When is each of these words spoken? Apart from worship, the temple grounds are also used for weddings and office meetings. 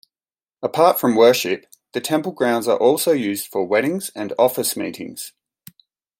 Apart 0.63 0.99
from 0.99 1.15
worship, 1.15 1.67
the 1.93 2.01
temple 2.01 2.31
grounds 2.31 2.67
are 2.67 2.75
also 2.77 3.11
used 3.11 3.45
for 3.45 3.67
weddings 3.67 4.09
and 4.15 4.33
office 4.39 4.75
meetings. 4.75 5.33